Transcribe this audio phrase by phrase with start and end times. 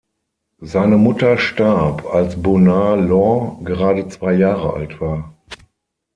[0.61, 5.35] Seine Mutter starb, als Bonar Law gerade zwei Jahre alt war.